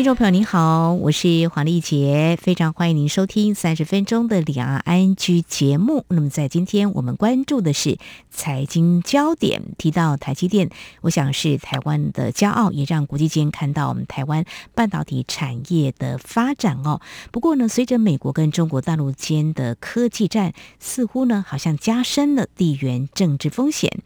[0.00, 6.06] 听众朋友您好，我是黄丽杰，非常欢迎您收听三十分钟的两岸安居节目。
[6.08, 7.98] 那么在今天我们关注的是
[8.30, 10.70] 财经焦点，提到台积电，
[11.02, 17.02] 我想是台湾的骄傲，也让国际间看到我们台湾半导体产业的发展哦。
[17.30, 24.00] 不过呢，随着美国跟中国大陆间的科技战，似乎呢好像加深了地缘政治风险。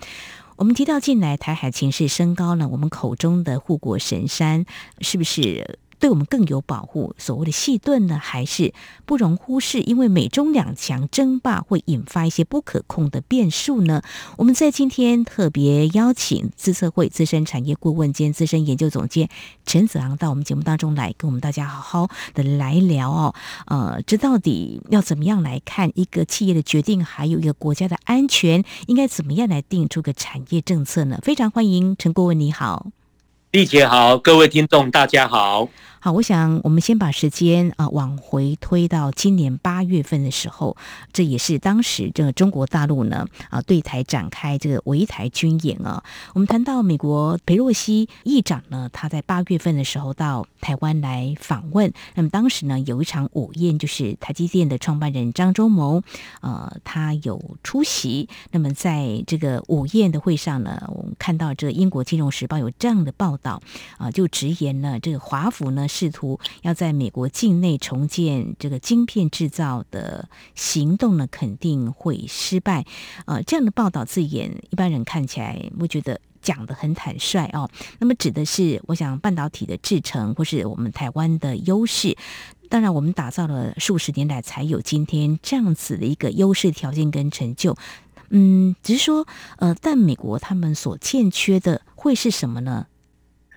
[0.56, 4.64] 我们提到近来台海情势升高了，我们口中的护国神山
[5.00, 7.14] 是不是对我们更有保护？
[7.16, 8.74] 所谓的细盾呢，还是
[9.06, 9.80] 不容忽视？
[9.80, 14.02] 因为美中两强争霸会引发一些不可控的变数呢。
[14.36, 19.30] 我们在今天特别邀请资策会资深产业顾问兼资深研究总监
[19.64, 23.34] 陈子昂到我们节目当中来，跟我们大家好好的来聊哦。
[23.64, 31.18] 呃，这到底要怎么样来看一个企业的决定，还有一个国家的安全，应该怎么样来定出个产业政策呢？
[31.22, 32.88] 非常欢迎陈顾问，你好。
[33.52, 35.68] 丽姐好，各位听众大家好。
[36.04, 40.76] 好，我想我们先把时间啊往回推到今年八月份的时候，
[41.14, 46.04] 这也是当时这个中国大陆呢啊对台展开这个围台军演啊。
[46.34, 56.02] 我们谈到美国裴洛西议长呢，他在八月份的时候到台湾来访问，那么当时呢有一场午宴，就是台积电的创办人张忠谋
[56.42, 58.28] 呃他有出席。
[58.50, 63.62] 那么在这个午宴的会上呢，我们看到这英国金融时报有这样的报道
[63.96, 65.88] 啊，就直言呢这个华府呢。
[65.94, 72.84] 试图要在美国境内重建这个晶片制造的行动呢，肯定会失败。
[73.26, 77.70] 呃，这样的报道字眼，一般人看起来会觉得讲得很坦率哦。
[78.00, 82.16] 那么指的是，我想半导体的制程或是我们台湾的优势。
[82.68, 87.76] 当然，我们打造了数十年来才有今天这样子的一个优势条件跟成就。
[88.30, 89.28] 嗯，只是说，
[89.58, 92.86] 呃，但美国他们所欠缺的会是什么呢？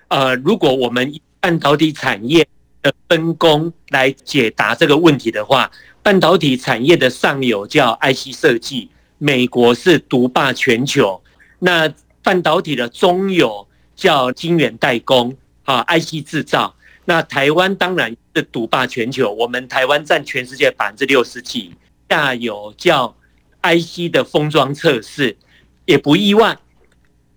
[0.08, 2.46] 呃，如果我们半导体产业
[2.82, 5.70] 的分工来解答这个问题的话，
[6.02, 11.20] 半导体产业的上游叫 IC 设计，美国是独霸全球；
[11.58, 16.74] 那半导体的中游叫晶圆代工，啊，IC 制造。
[17.04, 21.72] 那台湾当然是独霸全球，我们台湾占全世界百分之六十几。
[22.08, 23.14] 下游叫
[23.62, 25.36] IC 的封装测试，
[25.84, 26.56] 也不意外，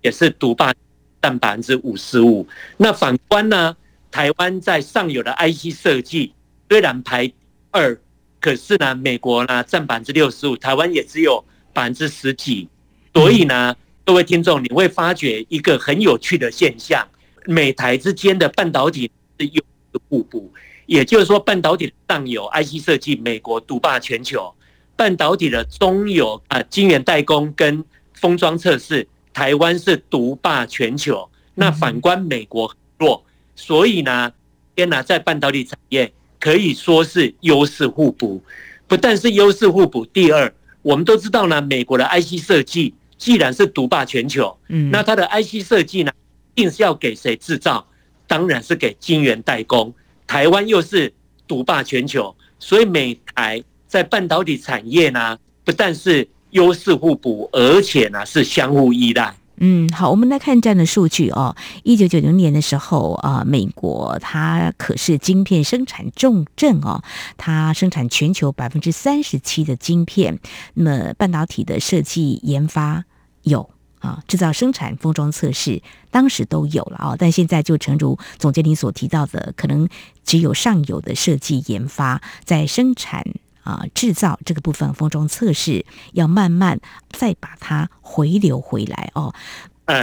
[0.01, 0.73] 也是独霸
[1.21, 2.47] 占百分之五十五。
[2.77, 3.75] 那反观呢？
[4.11, 6.33] 台湾在上游的 IC 设计
[6.69, 7.31] 虽然排
[7.71, 7.97] 二，
[8.41, 12.67] 可是呢，美国呢占百分之六十五，台湾也只有百分之十几。
[13.13, 17.07] 所以呢，各位听众，你会发觉一个很有趣的现象：
[17.45, 19.61] 美台之间的半导体是有
[20.09, 20.51] 互补。
[20.85, 24.53] 也就是说，半导体上游 IC 设计，美国独霸全球；
[24.97, 27.83] 半导体的中游啊，晶圆代工跟
[28.13, 31.29] 封装测试，台湾是独霸全球。
[31.55, 33.23] 那反观美国弱。
[33.55, 34.31] 所以呢，
[34.75, 38.41] 天呐，在半导体产业可以说是优势互补，
[38.87, 40.05] 不但是优势互补。
[40.05, 46.11] 第二，我们都知道呢，美国的 IC 设计既然是独霸全球，嗯，那它的 IC 设计呢，
[46.55, 47.85] 一定是要给谁制造？
[48.27, 49.93] 当然是给晶圆代工。
[50.25, 51.13] 台湾又是
[51.47, 59.35] 独霸全球，所以美台在半导体产业呢，不但是优势互补，而且呢是相互依赖。
[59.63, 61.55] 嗯，好，我们来看这样的数据哦。
[61.83, 67.03] 一九九零年的时候啊，美国它可是晶片生产重镇哦，
[67.37, 70.39] 它生产全球百分之三十七的晶片。
[70.73, 73.05] 那么半导体的设计研发
[73.43, 79.87] 有啊，制造生产封装测试当时都有了啊，但现在就诚如总经理所提到的，可能
[80.23, 83.23] 只有上游的设计研发在生产。
[83.63, 86.79] 啊，制造这个部分封装测试要慢慢
[87.09, 89.33] 再把它回流回来哦。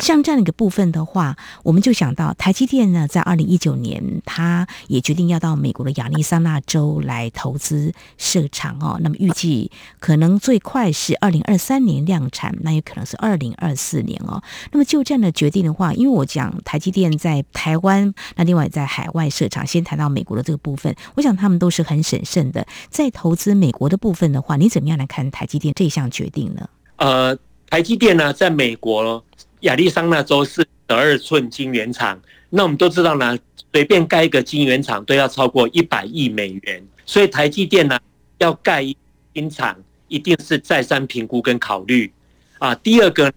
[0.01, 8.99] 像这样的一个部分的话，我们就想到台积电呢，在二零一九年，它也决定要到美国的亚利桑那州来投资设厂哦。
[9.03, 14.43] 那么预计可能最快是二零二三年量产，那也可能是二零二四年哦。
[14.73, 22.67] 那么就这样的决定的话，因为我讲台积电在台湾，那另外在海外设厂，先谈到美国的这个部分，我想他们都是很审慎的。
[22.91, 26.69] 在投资美国的部分的话，你怎么样来看台积电这项决定呢？
[26.97, 27.37] 呃，
[27.71, 29.25] 台积电呢，在美国。
[29.61, 32.21] 亚利桑那州是十二寸晶圆厂，
[32.51, 33.37] 那我们都知道呢，
[33.73, 37.99] 随便盖一个晶圆厂都要超过一百亿美元，所以台积电呢
[38.39, 38.97] 要盖一
[39.35, 39.77] 新厂，
[40.07, 42.13] 一定是再三评估跟考虑。
[42.59, 43.33] 啊，第二个，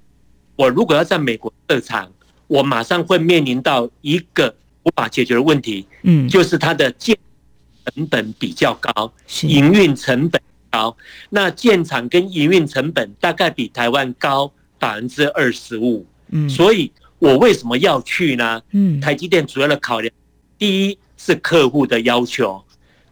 [0.56, 2.12] 我如果要在美国设厂，
[2.47, 4.53] 我马上会面临到一个
[4.83, 7.17] 无法解决的问题，嗯，就是它的建
[7.85, 9.12] 成本比较高，
[9.44, 10.95] 营运成本高。
[11.29, 18.62] 那建厂跟营运成本大概比台湾高百分之二十五，嗯，所以我为什么要去呢？
[18.72, 20.12] 嗯，台积电主要的考量，
[20.57, 22.63] 第一是客户的要求，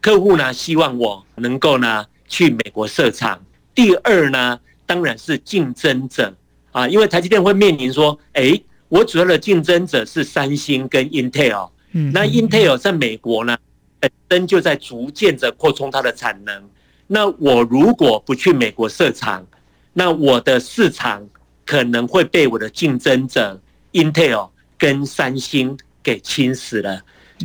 [0.01, 3.39] 客户呢希望我能够呢去美国设厂。
[3.75, 6.35] 第二呢，当然是竞争者
[6.71, 8.59] 啊，因为台积电会面临说，哎。
[8.89, 13.55] 我主要的竞争者是三星跟 Intel，嗯，那 Intel 在美国呢，
[13.99, 16.69] 本身就在逐渐的扩充它的产能。
[17.05, 19.45] 那我如果不去美国设厂，
[19.93, 21.23] 那我的市场
[21.69, 23.61] 可能会被我的竞争者
[23.93, 26.99] Intel 跟三星给侵蚀了。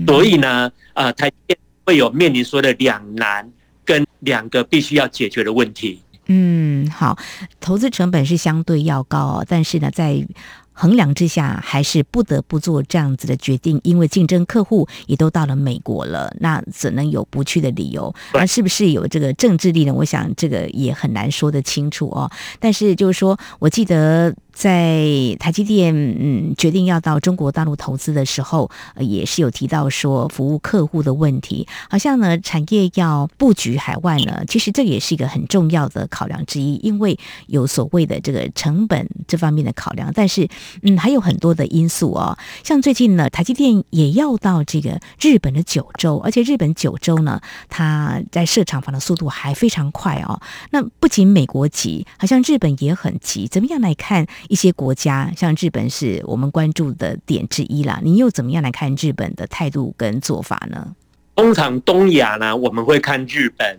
[0.06, 3.53] 所以呢，啊，台积电会有面临说的两难
[3.85, 6.00] 跟两个必须要解决的问题。
[6.25, 7.19] 嗯，好，
[7.61, 10.27] 投资成本是相对要高，但是呢，在
[10.75, 18.15] 衡量之下，还是不得不做这样子的决定，因为竞争客户也都到了美国了，那怎能有不去的理由？
[18.35, 19.94] 那是不是有这个政治力呢？
[19.94, 22.31] 我想这个也很难说得清楚哦。
[22.61, 24.35] 但是就是说，我记得。
[24.55, 31.67] 在台积电嗯决定要到中国大陆投资的时候，呃也是有提到说服务客户的问题。
[31.91, 37.19] 好像呢，产业要布局海外呢，其实这也是一个很重要的考量之一，因为
[37.49, 40.11] 有所谓的这个成本这方面的考量。
[40.15, 40.49] 但是
[40.83, 50.41] 嗯，还有很多的因素哦，像最近呢，台积电也要到这个日本的九州，而且日本九州呢，它在设厂房的速度还非常快哦。
[50.71, 53.49] 那不仅美国急，好像日本也很急。
[53.49, 54.27] 怎么样来看？
[54.49, 60.94] 一些国家像日本是我们关注的点之一啦，你又怎么样来看日本的态度跟做法呢？
[61.35, 63.76] 通常东亚呢，我们会看日本；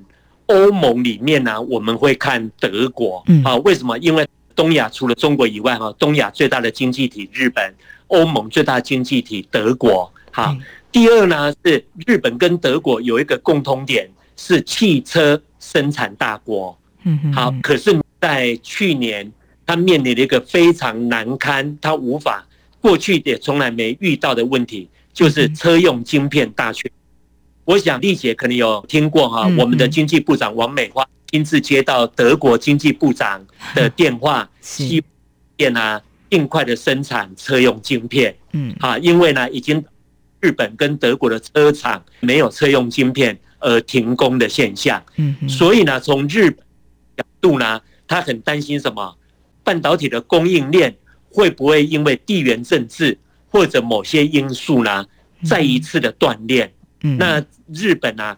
[0.48, 3.24] 欧盟里面呢，我们会看德国。
[3.28, 3.98] 嗯，好，为什么？
[4.00, 7.74] 因为东亚除了中国以外，哈，东亚最大的经济体日本，
[8.08, 10.12] 欧盟最大的经济体德国。
[10.32, 10.56] 好，
[10.92, 16.78] 第二呢是日本跟德国有一个共通点，是汽车生产大国。
[17.04, 19.32] 嗯，好，可是，在去年。
[19.66, 22.46] 他面临了一个非常难堪，他无法
[22.80, 26.90] 过去也从来没遇到的问题，就是车用晶片大缺。
[27.64, 35.04] 我想丽姐可能有听过哈，我们的经济部长王美花亲自接到德国经济部长的电话，希
[35.62, 38.36] 望啊尽快的生产车用晶片。
[38.52, 39.84] 嗯，啊，因为呢，已经
[40.42, 45.04] 日本跟德国的车厂没有车用晶片而停工的现象。
[45.16, 46.64] 嗯，所以呢，从日本
[47.18, 49.16] 角度呢，他很担心什么？
[49.66, 50.96] 半导体的供应链
[51.30, 53.18] 会不会因为地缘政治
[53.50, 55.06] 或者某些因素呢，
[55.44, 56.72] 再一次的断裂？
[57.02, 57.18] 嗯？
[57.18, 58.38] 那日本呢，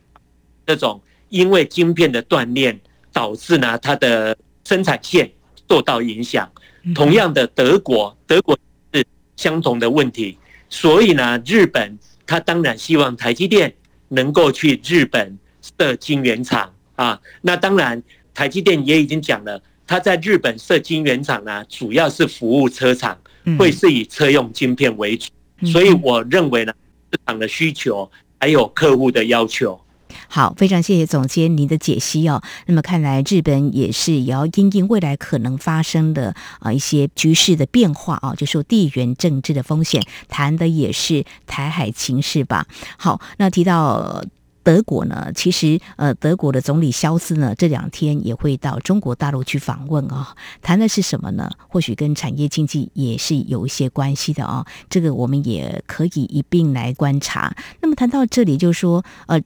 [0.66, 2.80] 这种因为晶片的断裂
[3.12, 5.30] 导致呢，它的生产线
[5.70, 6.50] 受到影响。
[6.96, 8.58] 同样的，德国，德国
[8.94, 10.38] 是相同的问题。
[10.70, 13.74] 所以呢，日本它当然希望台积电
[14.08, 15.38] 能够去日本
[15.78, 17.20] 设晶圆厂啊。
[17.42, 18.02] 那当然，
[18.34, 19.62] 台积电也已经讲了。
[19.88, 23.18] 他在日本设晶圆厂呢，主要是服务车厂，
[23.58, 25.30] 会是以车用晶片为主，
[25.66, 26.74] 所以我认为呢，
[27.12, 29.80] 市场的需求还有客户的要求。
[30.28, 32.42] 好，非常谢谢总监您的解析哦。
[32.66, 42.68] 那么看来日本也是也要因应未来可能发生的啊一些局势的变化啊，就说地缘政治的风险，谈的也是台海情势吧。
[42.98, 44.22] 好，那提到。
[44.68, 50.36] 德国呢，其实呃，德国的总理肖斯呢，这两天也会到中国大陆去访问啊、哦。
[50.62, 51.50] 谈的是什么呢？
[51.70, 54.68] 或许跟产业经济也是有一些关系的啊、哦。
[54.90, 57.56] 这个我们也可以一并来观察。
[57.80, 59.42] 那么谈到这里，就说呃。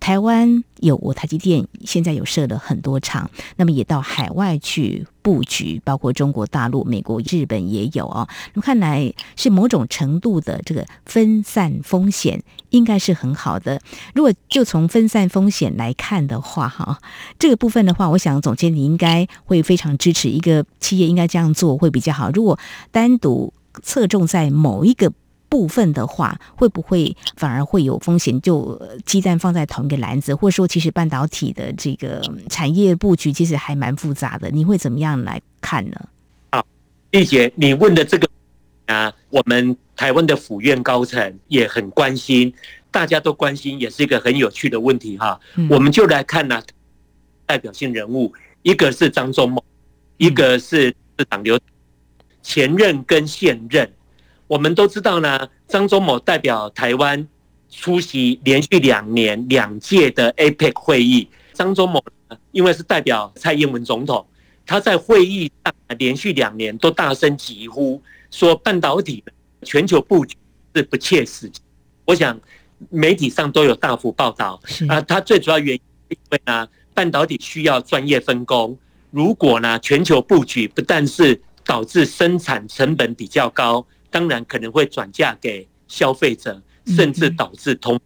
[0.00, 8.26] 台湾有我台积电，现在有设了很多厂，那么也到海外去布局，包括中国大陆、美国、日本也有、哦。
[8.54, 13.80] 那么看来是某种程度的这个分散风险，应该是很好的。
[14.14, 16.98] 如果就从分散风险来看的话，哈，
[17.38, 22.30] 这个部分的话，我想总监你应该会非常支持一个企业应该这样做会比较好。
[22.30, 22.58] 如果
[22.90, 23.52] 单独
[23.82, 25.12] 侧重在某一个。
[25.48, 28.40] 部分的话，会不会反而会有风险？
[28.40, 34.50] 就鸡蛋放在同一个篮子，或者说，其实半导体的这个产业布局其实还蛮复杂的。
[34.50, 36.08] 你会怎么样来看呢？
[36.52, 36.64] 好，
[37.10, 38.28] 丽姐，你问的这个
[38.86, 42.52] 啊，我们台湾的府院高层也很关心，
[42.90, 45.40] 大家都关心，也是一个很有趣的问题哈。
[45.56, 46.62] 嗯、我们就来看呢、啊，
[47.46, 49.64] 代表性人物，一个是张忠谋，
[50.18, 51.58] 一个是市长刘
[52.42, 53.90] 前任跟现任。
[54.48, 57.28] 我们都知道呢，张忠谋代表台湾
[57.70, 61.28] 出席连续两年两届的 APEC 会议。
[61.52, 62.02] 张忠谋
[62.50, 64.26] 因为是代表蔡英文总统，
[64.64, 69.22] 他在会议上连续两年都大声疾呼说，半导体
[69.62, 70.34] 全球布局
[70.74, 71.60] 是不切实际。
[72.06, 72.40] 我想
[72.88, 74.98] 媒体上都有大幅报道啊。
[75.02, 78.78] 他最主要原因因为呢，半导体需要专业分工。
[79.10, 87.98] 如果呢，全球布局不但是导致生产成本比较高，当然可能会转嫁给消费者，甚至导致通。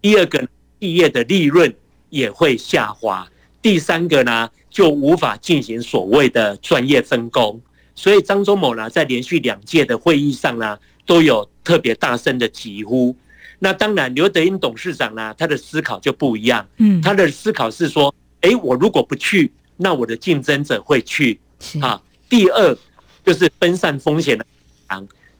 [0.00, 0.40] 第二个，
[0.80, 1.74] 企业的利润
[2.08, 3.28] 也会下滑。
[3.60, 7.60] 第三个呢，就无法进行所谓的专业分工。
[7.94, 13.14] 所以张忠谋呢，在连续两届的会议上呢，都有特别大声的疾呼。
[13.58, 16.66] 那当然，刘德英董事长呢，他的思考就不一样。
[16.78, 21.38] 嗯，他的思考是说，哎，我如果不去，那我的竞争者会去。
[21.82, 22.78] 啊，第二
[23.22, 24.46] 就是分散风险的。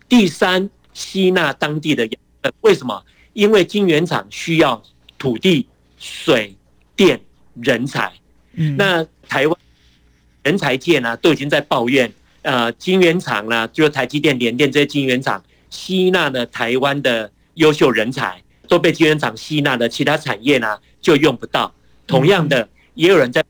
[0.08, 2.52] 第三，吸纳当地的养分。
[2.60, 3.02] 为什么？
[3.32, 4.82] 因为晶圆厂需要
[5.16, 6.56] 土地、水
[6.96, 7.20] 电、
[7.54, 8.12] 人才。
[8.54, 9.56] 嗯，那台湾
[10.42, 12.12] 人才界呢，都已经在抱怨。
[12.42, 21.72] 呃，晶圆厂呢，就是台积电、联电这些晶圆厂吸纳了台湾的优秀人才，都被晶圆厂吸纳了，其他产业呢就用不到。
[22.06, 23.44] 同样的，也有人在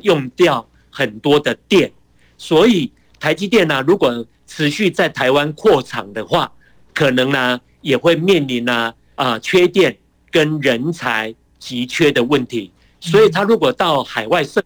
[0.00, 1.92] 用掉很多的电，
[2.38, 6.52] 所以台积电呢，如果持续在台湾扩厂的话，
[6.92, 9.96] 可能呢也会面临呢啊缺电
[10.30, 12.70] 跟人才急缺的问题。
[13.00, 14.62] 所以，他如果到海外设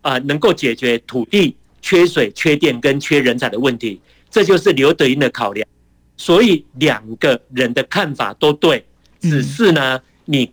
[0.00, 1.54] 啊，能够解决土地。
[1.84, 4.00] 缺水、缺电跟缺人才的问题，
[4.30, 5.66] 这就是刘德英的考量。
[6.16, 8.86] 所以两个人的看法都对，
[9.18, 10.52] 只是呢，你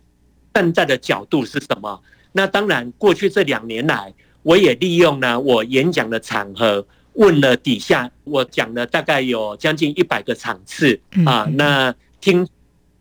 [0.52, 2.02] 站在的角度是什么？
[2.32, 4.12] 那当然，过去这两年来，
[4.42, 12.46] 我也利用呢我演讲的场合，问了底下我讲了大概有将近一百个场次啊，那听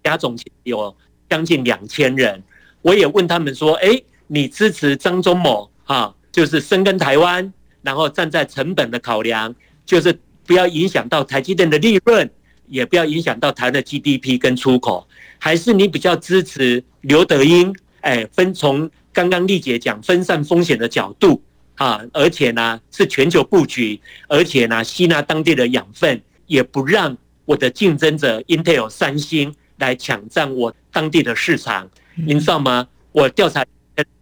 [0.03, 0.95] 加总有
[1.29, 2.43] 将近两千人，
[2.81, 6.13] 我也问他们说：哎，你支持张忠谋啊？
[6.31, 7.53] 就是深耕台湾。
[7.81, 10.13] 然后站在成本的考量，就是
[10.45, 12.29] 不要影响到台积电的利润，
[12.67, 17.73] 也不要影响到台湾的 GDP 跟出口，还是你比较支持刘德英？
[18.01, 21.41] 哎，分从刚刚丽姐讲分散风险的角度
[21.79, 32.87] 啊，而且呢是全球布局，而且呢吸纳当地的养分，也不让我的竞争者 Intel、三星来抢占我当地的市场，您知道吗？
[33.11, 33.65] 我调查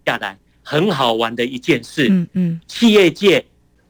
[0.06, 0.38] 下来。
[0.70, 3.46] 很好玩的一件事，嗯嗯，企业界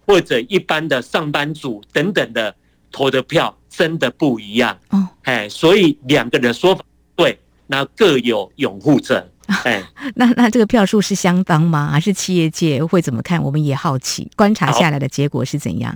[0.06, 2.56] 或者一般的上班族等等的
[2.92, 4.78] 投的票真的不一样。
[4.90, 9.28] 哦，哎，所以两个人说法对，那各有拥护者，
[9.64, 9.84] 哎，
[10.16, 11.90] 那那这个票数是相当吗？
[11.92, 13.42] 还是企业界会怎么看？
[13.42, 15.96] 我们也好奇，观察下来的结果是怎样？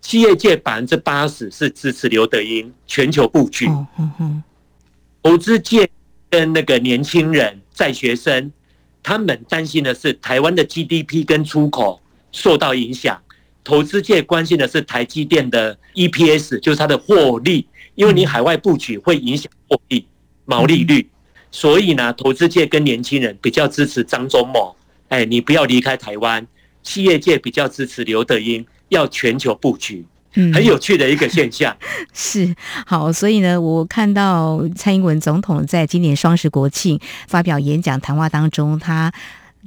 [0.00, 4.42] 企业界百分之八十是支持刘德英全球布局，哦哦哦，
[5.22, 5.88] 投资界
[6.30, 8.50] 跟那个年轻人在学生。
[9.02, 11.98] 他们担心的是台湾的 GDP 跟出口
[12.32, 13.18] 受到影响，
[13.64, 20.06] 投资界关心的是台积电的 EPS，就是它的获利，因为你海外布局会影响获利、
[20.44, 21.08] 毛利率，
[21.50, 24.74] 所以呢，投资界跟年轻人比较支持张忠谋，
[25.08, 26.46] 哎，你不要离开台湾，
[26.82, 30.04] 企业界比较支持刘德英，要全球布局。
[30.34, 31.76] 嗯，很有趣的一个现象，
[32.14, 32.54] 是。
[32.86, 39.12] 好，所以呢，我看到蔡英文总统在今年双十国庆发表演讲谈话当中，他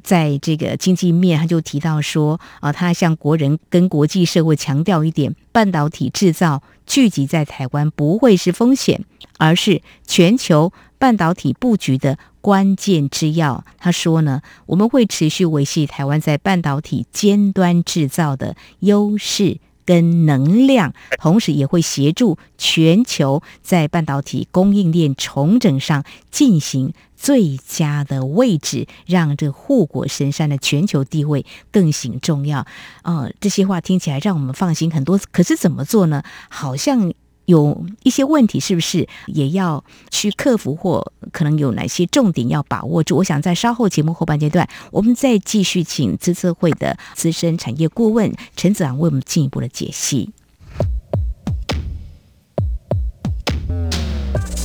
[0.02, 9.04] 在这个经济面，他就提到说啊，他向国人跟国际社会强调一点，半导体制造聚集在台湾不会是风险，
[9.38, 10.72] 而是全球
[11.04, 13.66] 半导体布局的关键之要。
[13.78, 19.60] 他说呢，我们会持续维系台湾在半导体尖端制造的优势。
[19.86, 32.66] 跟能量，同时也会协助全球在半导体供应链重整上进行最佳的位置，让这护国神山的全球地位更显重要。
[33.02, 35.20] 呃，这些话听起来让我们放心很多。
[35.34, 36.24] 可是怎么做呢？
[36.48, 37.14] 好像。
[37.46, 43.18] 有一些问题，是不是也要去克服，或可能有哪些重点要把握住？
[43.18, 50.32] 我想在稍后节目后半阶段，我们再继续请资策会的资深产业顾问陈子昂为我们进一步的解析。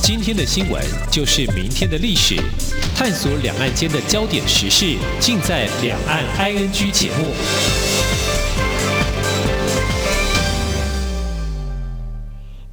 [0.01, 2.35] 今天的新闻就是明天的历史，
[2.95, 8.18] 探索两岸间的焦点时事，尽在《两岸 ING》节目。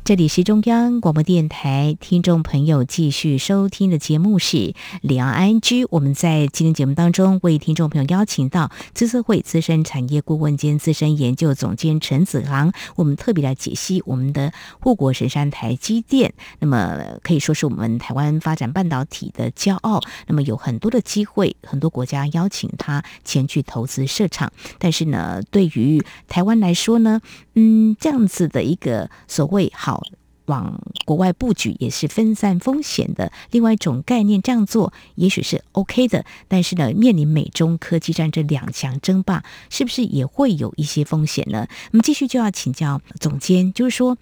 [0.06, 4.56] 这里是中央广播电台，听众朋友继续收听的节目是
[5.00, 5.60] 《两岸 ING》。
[5.90, 16.32] 我们在今天节目当中为听众朋友邀请到资策会资深产业顾问兼资深研究总监陈子昂，我们特别来解析我们的护国神山台积电。
[16.60, 20.00] 那么可以说是我们台湾发展半导体的骄傲。
[20.28, 24.52] 那么有很多的机会，很多国家邀请他前去投资设厂。
[24.78, 27.20] 但是呢，对于台湾来说呢，
[27.54, 29.95] 嗯，这样子的一个所谓好。
[30.46, 36.24] 往国外布局也是分散风险的另外一种概念，这样做也许是 OK 的。
[36.48, 41.66] 但是呢，面临美中科技战这两强争霸，是不是也会有一些风险呢？
[41.92, 44.14] 我们继续就要请教总监，就是说，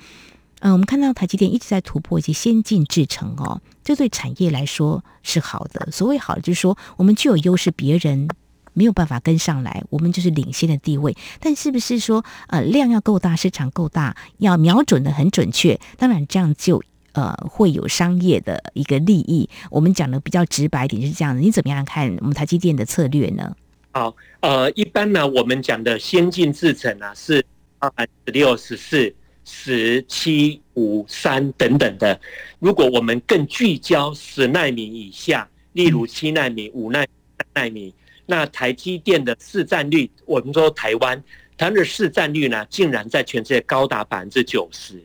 [0.60, 5.90] 嗯、呃，我们看到台积电一直在突破一些先进制程哦，这对产业来说是好的。
[5.90, 8.28] 所谓好，就是说我们具有优势，别人。
[8.74, 11.16] 没有办法跟上来，我们就是领先的地位。
[11.40, 15.80] 但是不是说，呃，量要够大，市场够大，要瞄准的很准确？
[15.96, 19.48] 当然，这样就呃会有商业的一个利益。
[19.70, 21.40] 我们讲的比较直白一点是这样的。
[21.40, 23.56] 你怎么样看我们台积电的策略呢？
[23.92, 27.44] 好，呃，一般呢，我们讲的先进制程啊，是
[27.78, 27.90] 二
[28.26, 29.14] 十六、十四、
[29.44, 32.20] 十七、五、三等等的。
[32.58, 37.94] 如果我们更聚焦十奈米以下，例如七奈米、五奈米、三奈米。
[38.26, 41.22] 那台积电的市占率，我们说台湾，
[41.56, 45.02] 它的市占率呢，竟然在全世界高达百分之九十，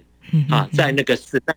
[0.50, 1.56] 啊，在那个时代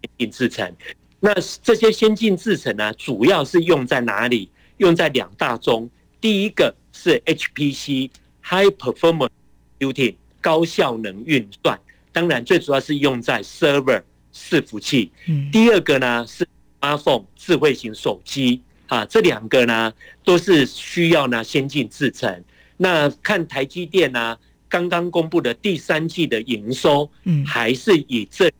[0.00, 0.76] 先进制程。
[1.20, 4.50] 那这些先进制程呢，主要是用在哪里？
[4.78, 5.88] 用在两大中，
[6.20, 9.30] 第一个是 HPC（High Performance
[9.78, 11.78] Computing） 高效能运算，
[12.12, 14.02] 当然最主要是用在 server
[14.34, 15.12] 伺服器。
[15.52, 16.46] 第二个呢是
[16.80, 18.62] smartphone 智慧型手机。
[18.86, 19.92] 啊，这两个呢
[20.24, 22.44] 都是需要呢先进制程。
[22.76, 24.36] 那看台积电呢，
[24.68, 28.50] 刚刚公布的第三季的营收，嗯，还是以这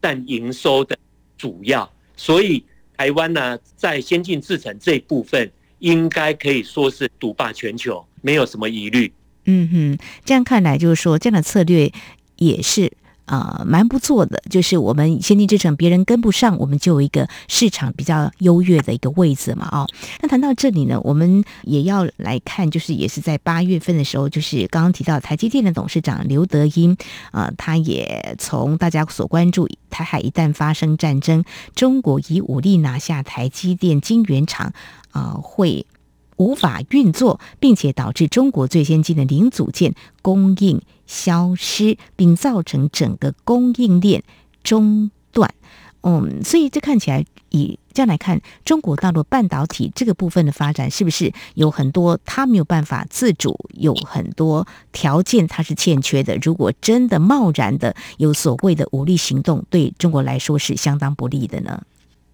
[0.00, 0.96] 占营收的
[1.36, 1.90] 主要。
[2.16, 2.64] 所以
[2.96, 9.12] 台湾呢，在先进制程这一部分，应该可以说是独霸全球，没有什么疑虑。
[9.46, 11.92] 嗯哼，这样看来就是说，这样的策略
[12.36, 12.92] 也是。
[13.26, 19.88] 啊，蛮、不错的，就是我们先进制程，别人跟不上，我们就有一个市场比较优越的一个位置嘛，哦。
[20.20, 26.96] 那谈到这里呢，我们也要来看，就是也是在八月份的时候，就是刚刚提到台积电的董事长刘德音
[27.30, 34.72] 啊、他也从大家所关注台海一旦发生战争，中国以武力拿下台积电晶圆厂
[35.12, 35.86] 啊、会。
[36.36, 44.22] 无法运作，并且导致中国最先进的零组件供应消失，并造成整个供应链
[44.62, 45.54] 中断。
[46.02, 56.36] 嗯，所以这看起来，以这样来看，中国大陆半导体这个部分的发展，是不是有很多它没有办法自主，有很多条件它是欠缺的？
[56.42, 61.82] 如果真的贸然的有所谓的武力行动，对中国来说是相当不利的呢？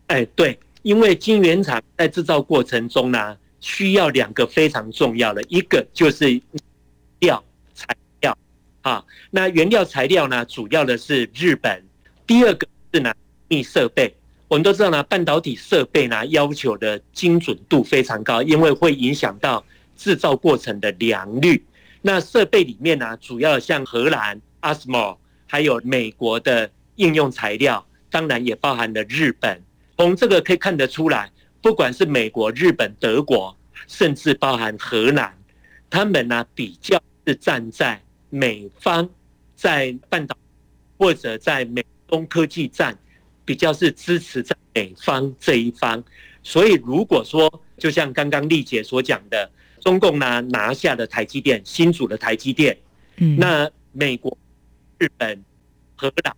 [0.09, 3.37] 哎，对，因为晶圆厂在制造过程中呢。
[3.63, 6.41] 需要两个非常重要的，一个就是
[7.19, 7.45] 料
[8.83, 11.83] 啊，那原料材料呢，主要的是日本。
[12.27, 13.13] 第二个是呢，
[13.63, 14.15] 设备。
[14.49, 19.65] 我们都知道呢，半导体设备呢，要求的精准度非常高，因为会影响到
[19.97, 21.65] 制造过程的良率。
[22.03, 25.17] 那设备里面呢，主要像荷兰 ASML，
[25.47, 29.63] 还有美国的应用材料，当然也包含了日本。
[29.97, 31.31] 从这个可以看得出来。
[31.63, 33.55] 不管是美国、日本、德国，
[33.87, 35.37] 甚至包含荷兰，
[35.91, 39.09] 他们呢比较是站在美方，
[39.55, 40.37] 在半导
[40.97, 42.97] 或者在美东科技战，
[43.45, 46.03] 比较是支持在美方这一方。
[46.43, 52.79] 所以如果说，就像刚刚丽姐所讲的，中共呢拿下了台积电，新组的台积电，
[53.17, 54.37] 嗯，那美国、
[54.99, 55.45] 日本、
[55.97, 56.35] 荷兰，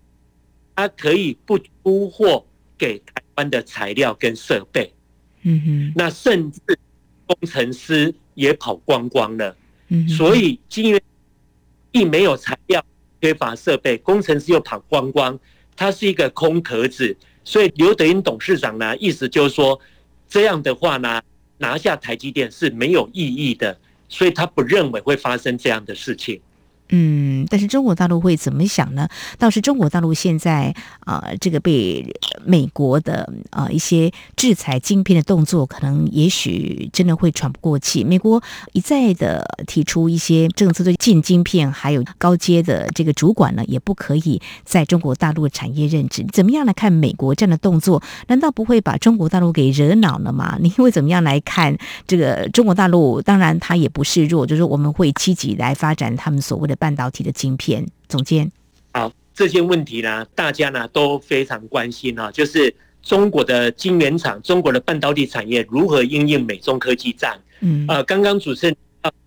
[0.74, 2.44] 它可以不出货
[2.76, 4.92] 给台湾的材料跟设备。
[5.42, 6.61] 嗯哼，那甚至
[7.26, 9.57] 工程师也跑光光了。
[9.88, 11.02] 嗯，所以晶圆
[11.92, 12.85] 一没有材料，
[13.20, 15.38] 缺乏设备，工程师又跑光光，
[15.76, 17.16] 它是一个空壳子。
[17.44, 19.78] 所以刘德英董事长呢，意思就是说，
[20.28, 21.20] 这样的话呢，
[21.59, 23.78] 拿下台积电是没有意义的，
[24.09, 26.40] 所以他不认为会发生这样的事情。
[26.94, 29.09] 嗯，但是中国大陆会怎么想呢？
[29.38, 38.05] 倒是中国大陆现在啊、这个被美国的啊、一些制裁晶片的动作，可能也许真的会喘不过气。
[38.05, 46.22] 美国一再的提出一些政策，对禁晶片，还有高阶的这个主管呢，也不可以在中国大陆产业任职。
[46.31, 48.02] 怎么样来看美国这样的动作？
[48.26, 50.59] 难道不会把中国大陆给惹恼了吗？
[50.61, 51.74] 你会怎么样来看
[52.07, 53.22] 这个中国大陆？
[53.22, 56.76] 当然，他也不示弱，就是我们会积极来发展他们所谓的。
[56.83, 58.51] 半导体的晶片，总监，
[58.92, 67.40] 好，这些问题呢，大家呢都非常关心啊，就是中国的晶圆厂、中国的半导体产业如何应应美中科技战？
[67.61, 68.77] 嗯，呃，刚刚主持人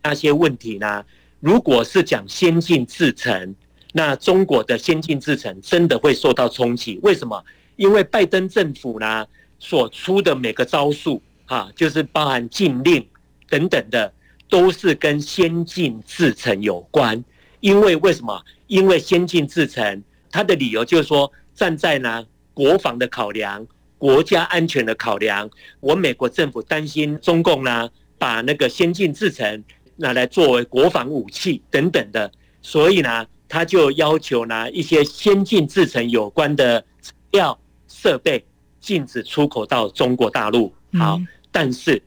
[0.03, 1.01] 那些问题呢，
[1.39, 3.55] 如果是讲先进制程，
[3.93, 6.99] 那中国的先进制程真的会受到冲击？
[7.03, 7.41] 为什么？
[7.77, 9.25] 因为拜登政府呢
[9.59, 13.07] 所出的每个招数啊，就是包含禁令
[13.47, 14.11] 等等的，
[14.49, 17.23] 都是跟先进制程有关。
[17.65, 18.39] 因为为什么？
[18.67, 22.23] 因为先进制程，它的理由就是说，站在呢
[22.53, 23.65] 国防的考量、
[23.97, 25.49] 国家安全的考量，
[25.79, 29.63] 我美国政府担心中共呢把那个先进制程
[29.95, 38.45] 拿来作为国防武器等等的，所以呢，他就要求呢一些先进制程有关的材料设备
[38.79, 40.71] 禁止出口到中国大陆。
[40.93, 41.19] 好，
[41.51, 41.99] 但是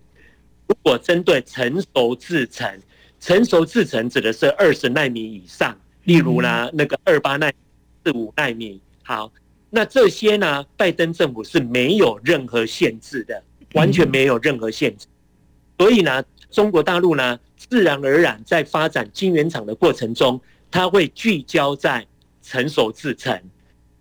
[0.69, 2.81] 如果针对成熟制程，
[3.21, 7.57] 成熟制程指的是二十纳米以上，例如呢那个二八奈米、
[8.05, 8.81] 四五奈米。
[9.03, 9.33] 好，
[9.71, 13.43] 那这些呢，拜登政府是没有任何限制的，
[13.75, 15.07] 完全没有任何限制。
[15.79, 22.07] 所以呢，中国大陆呢，自然而然在发展晶圆厂的过程中，它会聚焦在
[22.43, 23.41] 成熟制程。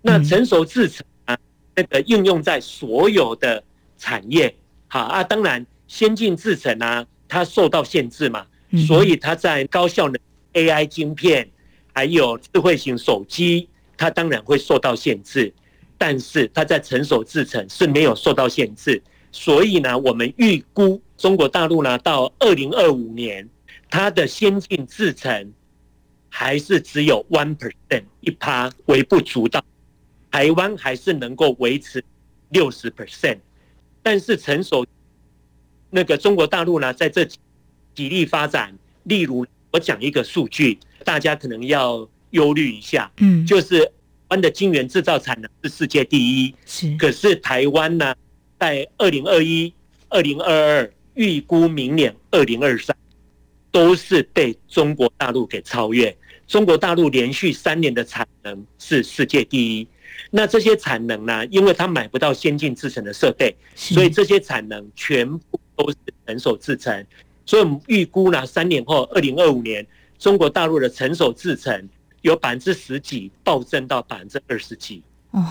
[0.02, 1.38] 那成熟制程啊，
[1.76, 3.64] 那个应用在所有的
[3.98, 4.54] 产业。
[4.88, 10.20] 好啊，当然先进制程啊，它受到限制嘛，所以它在高效能
[10.54, 11.50] AI 晶片，
[11.94, 15.54] 还有智慧型手机，它当然会受到限制。
[16.00, 19.02] 但是它在成熟制程是没有受到限制，
[19.32, 23.50] 所以呢，我们预估中国大陆呢，到二零二五年，
[23.90, 25.52] 它的先进制程
[26.30, 29.60] 还是只有 one percent 一趴，微不足道。
[30.30, 32.04] 台湾还是能够维持
[32.50, 33.40] 六十 percent。
[34.04, 34.86] 但是成熟
[35.90, 37.40] 那个中国大陆呢，在这几
[38.08, 43.92] 力发展，例如我讲一个数据，大家可能要忧虑一下，嗯，就是台
[44.30, 48.14] 湾的晶圆制造产能是世界第一，是，可是台湾呢，
[48.60, 49.74] 在二零二一、
[50.10, 52.96] 二零二二，预估明年二零二三，
[53.72, 56.16] 都是被中国大陆给超越。
[56.48, 59.88] 中国大陆连续三年的产能是世界第一。
[60.32, 61.46] 那这些产能呢？
[61.48, 67.06] 因为它买不到先进制程的设备，所以这些产能全部都是人手制程。
[67.48, 69.88] 所以我们预估呢，三年后，二零二五年，
[70.20, 71.90] 中国大陆的成熟制程
[72.22, 75.02] 有百分之十几暴增到百分之二十几。
[75.32, 75.46] 哦，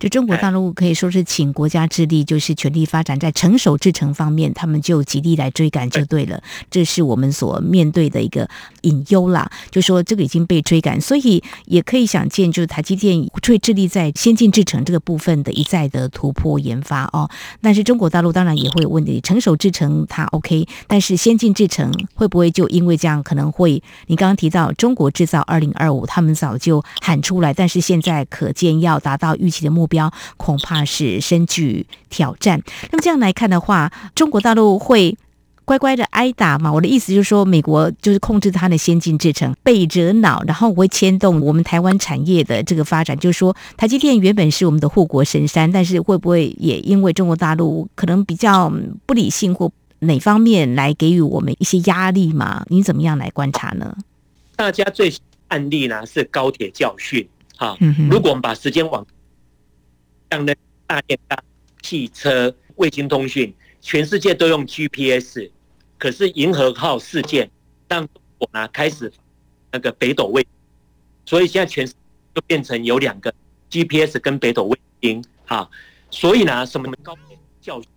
[0.00, 6.42] 这中国大陆可以说是请国家之力，就是全力发展在成熟制程方面，他们就极力来追赶，就对了。
[6.70, 8.46] 这是我们所面对的一个
[8.82, 9.48] 隐忧啦。
[9.70, 17.30] 就说这个已经被追赶，所以也可以想见，就是台积电会致力在先进制程这个部分的一再的突破研发哦。
[17.62, 23.80] 但是中国大陆当然也会有问题，成熟制程它 OK，但是先进制程会不会就因为这样可能会？
[24.08, 29.11] 你刚刚提到中国制造二零二五，他们早就喊出来，但是现在可见要达。
[29.12, 32.62] 达到预期的目标，恐怕是深具挑战。
[32.90, 35.16] 那么这样来看的话，中国大陆会
[35.64, 36.72] 乖乖的挨打吗？
[36.72, 43.18] 我的意思就是说，美国就是控制它的先进制程，被惹恼，然后会牵动我们台湾产业的这个发展。
[43.18, 48.72] 就是说，台积电原本是我们的护国神山，但是会不会也因为中国大陆可能比较
[49.04, 49.70] 不理性或
[50.00, 52.64] 哪方面来给予我们一些压力嘛？
[52.68, 53.94] 你怎么样来观察呢？
[54.56, 55.12] 大家最
[55.48, 57.26] 案例呢是高铁教训。
[57.62, 57.78] 好，
[58.10, 59.06] 如果我们把时间往
[60.32, 60.52] 像那
[60.84, 61.40] 大电大
[61.80, 65.48] 汽车、卫星通讯，全世界都用 GPS，
[65.96, 67.48] 可是银河号事件
[67.88, 69.12] 让中国呢开始
[69.70, 70.44] 那个北斗卫，
[71.24, 71.98] 所以现在全世界
[72.34, 73.32] 就变成有两个
[73.70, 75.24] GPS 跟北斗卫星。
[75.46, 75.70] 啊，
[76.10, 77.88] 所以呢，什么高铁教训，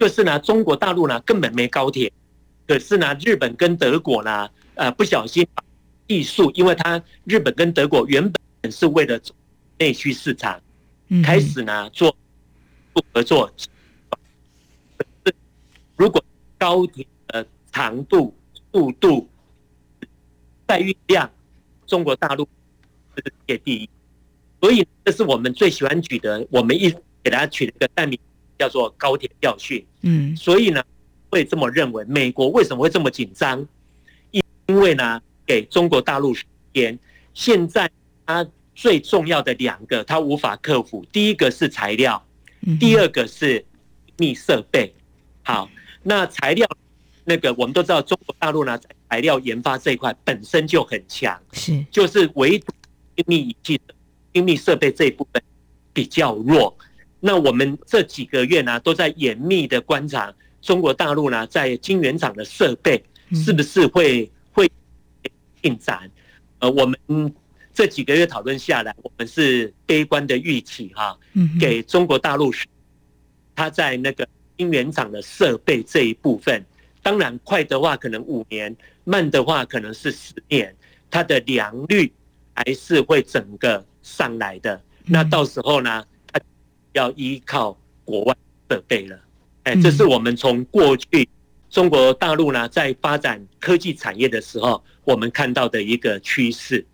[0.00, 2.12] 就是呢，中国大陆呢根本没高铁，
[2.66, 5.62] 可是呢，日本跟德国呢，呃，不小心把
[6.08, 8.41] 技术，因为它日本跟德国原本。
[8.70, 9.20] 是为了
[9.78, 10.60] 内需市场，
[11.24, 12.14] 开始呢做
[13.12, 13.52] 合作。
[15.96, 16.24] 如果
[16.58, 18.34] 高铁的长度、
[18.72, 19.28] 速度、
[20.66, 21.30] 载运量，
[21.86, 22.46] 中国大陆
[23.16, 23.90] 是世界第一，
[24.60, 26.46] 所以这是我们最喜欢举的。
[26.50, 26.88] 我们一
[27.22, 28.18] 给大家取了一个代名
[28.58, 29.84] 叫做高铁教训。
[30.02, 30.82] 嗯，所以呢
[31.30, 32.04] 会这么认为。
[32.04, 33.66] 美国为什么会这么紧张？
[34.30, 36.96] 因为呢给中国大陆时间，
[37.34, 37.90] 现在。
[38.24, 41.04] 它最重要的两个，它无法克服。
[41.12, 42.24] 第一个是材料，
[42.80, 43.64] 第二个是
[44.16, 44.94] 密设备。
[45.42, 45.68] 好，
[46.02, 46.66] 那材料
[47.24, 52.72] 那个我们都知道，中国大陆呢在材料研发这一块本身就很强，是就是唯独
[53.16, 53.80] 精密仪器、
[54.32, 55.42] 精密设备这一部分
[55.92, 56.74] 比较弱。
[57.20, 63.04] 那我们这几个月呢，都在严密的观察中国大陆呢在晶圆厂的设备
[63.34, 64.70] 是不是会会
[65.60, 66.10] 进展。
[66.60, 67.34] 呃，我们。
[67.74, 71.18] 这几个月讨论下来，我们是悲观的预期哈，
[71.58, 72.52] 给中国大陆，
[73.54, 76.64] 它在那个晶圆厂的设备这一部分，
[77.02, 80.74] 当然快的话可能五年，慢的话可能是十年，
[81.10, 82.12] 它的良率
[82.54, 84.78] 还是会整个上来的。
[85.06, 86.38] 那到时候呢，它
[86.92, 88.36] 要依靠国外
[88.68, 89.18] 设备了。
[89.62, 91.26] 哎，这是我们从过去
[91.70, 96.84] 中国大陆呢在发展科技产业的时候，我们看到的一个趋势。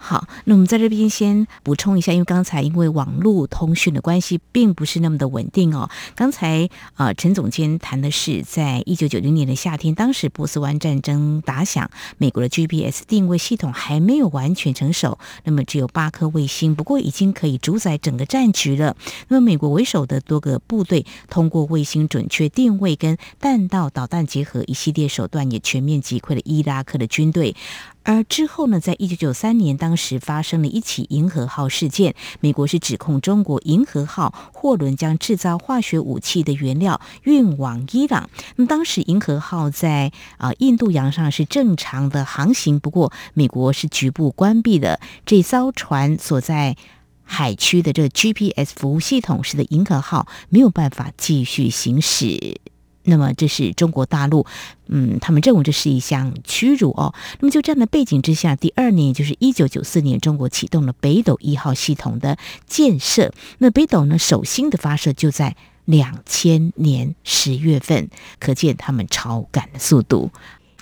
[0.00, 5.90] 好，那我们在这边先补充一下，因为刚才因为网络通讯的关系，并不是那么的稳定哦。
[6.14, 18.96] 刚才啊，陈总监谈的是，在一九九零年的夏天，当时波斯湾战争打响，美国的 GPS 定位系统还没有完全成熟，那么只有八颗卫星，不过已经可以主宰整个战局了。
[19.26, 27.56] 那么美国为首的多个部队，通过卫星准确定位跟弹道导弹结合一系列手段，也全面击溃了伊拉克的军队。
[28.08, 38.30] 而之后呢，在一九九三年，当时发生了一起银河号事件，美国是指控中国银河号货轮将制造化学武器的原料运往伊朗。
[38.56, 46.78] 那么当时银河号在啊印度洋上是正常的航行，不过美国是局部关闭了这艘船所在
[47.24, 52.58] 海区的这个 GPS 服务系统，使得银河号没有办法继续行驶。
[53.08, 54.44] 那么这是中国大陆，
[54.86, 57.14] 嗯，他们认为这是一项屈辱哦。
[57.40, 63.32] 那么就这样的背景之下，第二年，就是一九九四年，中国启动了北斗一号系统的建设。
[63.58, 70.30] 那北斗呢，首星的发射就在两千年十月份，可见他们超赶的速度。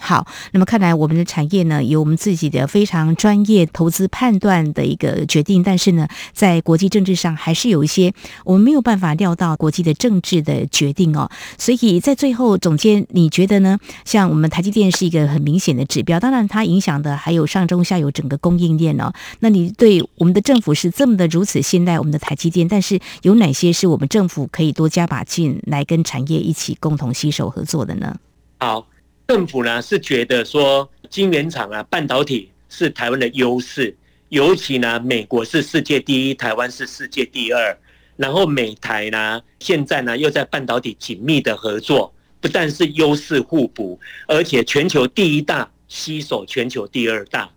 [0.06, 8.14] 好，那么看来我们的产业呢，有我们自己的非常专业投资判断的一个决定，但是呢，在国际政治上还是有一些
[8.44, 11.28] 我们没有办法料到国际的政治的决定哦。
[11.58, 13.80] 所以在最后，总监你觉得呢？
[14.04, 19.12] 像我们台积电是一个很明显的指标，当然它影响的还有上中下游整个供应链哦。
[19.40, 28.14] 那你对我们的政府是这么的如此信赖我们的台积电，但是有哪些是我们政府可以多加把劲来跟产业一起共同携手合作的呢？
[28.60, 28.86] 好。
[29.28, 33.96] 政府呢是觉得说，晶圆厂啊，半导体是台湾的优势，
[34.28, 37.76] 尤其呢，美国是世界第一，台湾是世界第二。
[38.16, 47.50] 然后美台呢，现在呢又在半导体紧密的合作，不但是优势互补，而且全球第一大吸手全球第二大。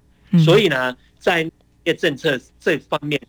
[0.44, 1.50] 所以呢，在
[1.98, 3.22] 政策这方面，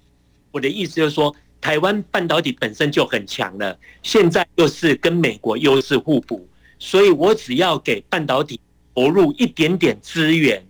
[0.51, 6.49] 我的意思就是说，台湾半导体本身就很强了，现在又是跟美国优势互补。
[6.81, 8.59] 所以我只要给半导体
[8.95, 10.61] 投入一点点资源，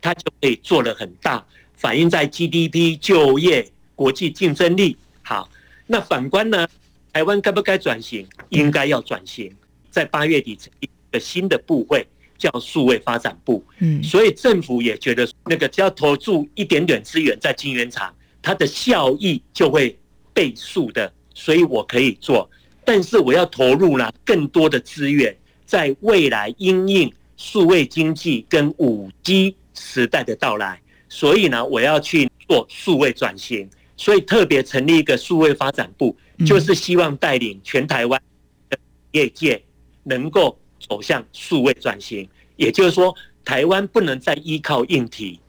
[0.00, 4.96] 它就可以做得很大，反映在 GDP、就业、国际竞争力。
[5.22, 5.48] 好，
[5.86, 6.68] 那反观呢，
[7.12, 8.28] 台湾该不该转型？
[8.50, 9.50] 应该要转型。
[9.90, 13.64] 在八月底成立一个新的部会，叫数位发展部。
[13.78, 19.98] 嗯，所以政府也觉得，那个只要投注一点点资源在晶圆厂，它的效益就会
[20.34, 21.10] 倍数的。
[21.32, 22.48] 所以我可以做，
[22.84, 25.34] 但是我要投入了更多的资源。
[25.74, 38.22] 在未来，因应数位经济跟五 G 时代的到来，所以呢，我要去做数位转型，所以特别成立一个数位发展部，就是希望带领全台湾
[38.70, 38.78] 的
[39.10, 39.60] 业界
[40.04, 42.28] 能够走向数位转型。
[42.54, 43.12] 也就是说，
[43.44, 45.40] 台湾不能再依靠硬体。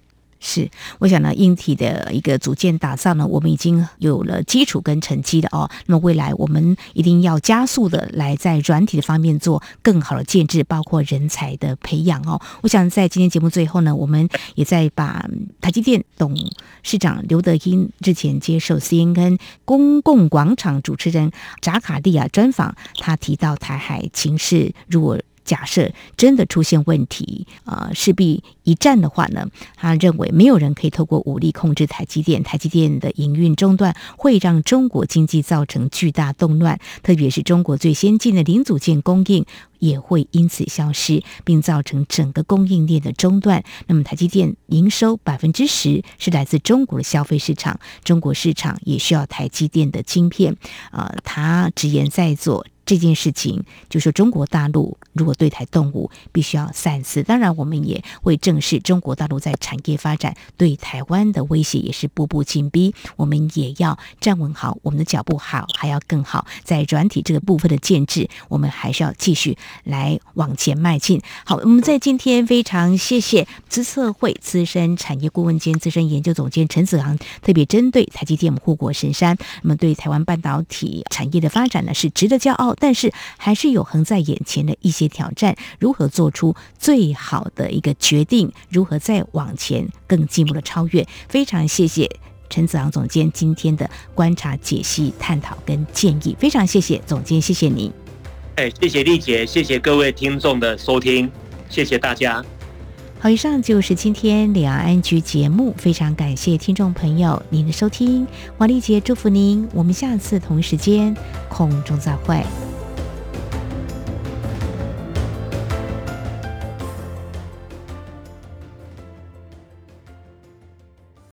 [0.47, 5.67] 是，我想呢，硬体的一个组件打造呢，我们已经有了基础跟成绩的哦。
[5.87, 12.39] 那么未来我们一定要加速的来在软体的方面做更好的建制，包括人才的培养哦。
[12.61, 15.27] 我想在今天节目最后呢，我们也在把
[15.59, 16.35] 台积电董
[16.83, 25.19] 事长刘德英之前接受 CNN 公共广场主持人扎卡利亚专访，他提到台海情势如果。
[25.45, 39.45] 假设真的出现问题，呃，势必一战的话呢，他认为没有人可以透过武力控制台积电，台积电的营运中断会让中国经济造成巨大动乱，特别是中国最先进的零组件供应
[39.77, 43.63] 也会因此消失，并造成整个供应链的中断。
[43.85, 50.57] 那么，台积电营收百分之十是来自中国的消费市场，中国市场也需要台积电的晶片。
[50.91, 52.65] 呃，他直言在做。
[52.87, 57.23] 这件事情，就说中国大陆如果对台动武，必须要三思。
[57.23, 62.93] 当然，我们也会正视中国大陆在产业发展对台湾的威胁，也是步步紧逼。
[63.15, 66.45] 我们也要站稳好我们的脚步，好还要更好。
[66.63, 71.21] 在软体这个部分的建制，我们还是要继续来往前迈进。
[71.45, 82.73] 好，我们在今天非常谢谢资策会资深产业顾问兼资深研究总监陈子昂，特别针对台积电护国神山，那么对台湾半导体产业的发展呢，是值得骄傲。
[82.73, 88.51] 但是还是有横在眼前的一些挑战，如何做出最好的一个决定？
[88.69, 91.07] 如何再往前更进一步的超越？
[91.29, 92.09] 非常谢谢
[92.49, 97.91] 陈子昂总监今天的观察、解析、探讨跟建议，非常谢谢总监，谢谢您。
[98.55, 101.29] 哎，谢谢丽姐，谢谢各位听众的收听，
[101.69, 102.43] 谢谢大家。
[103.19, 108.27] 好，以上就是今天两岸 ING 节目，非常感谢听众朋友您的收听，
[108.59, 111.15] 王丽姐祝福您，我们下次同时间
[111.49, 112.43] 空中再会。